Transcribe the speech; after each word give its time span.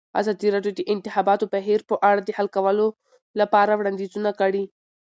ازادي 0.19 0.47
راډیو 0.55 0.73
د 0.75 0.77
د 0.79 0.81
انتخاباتو 0.93 1.45
بهیر 1.53 1.79
په 1.89 1.95
اړه 2.09 2.21
د 2.23 2.29
حل 2.37 2.47
کولو 2.55 2.87
لپاره 3.39 3.71
وړاندیزونه 3.75 4.29
کړي. 4.39 4.63